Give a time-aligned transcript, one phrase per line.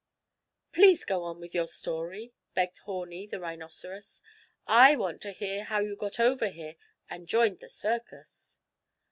[0.73, 4.23] "Please go on with your story," begged Horni, the rhinoceros.
[4.65, 6.75] "I want to hear how you got over here,
[7.07, 8.57] and joined the circus."